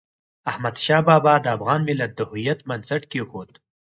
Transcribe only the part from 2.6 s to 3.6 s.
بنسټ کېښود.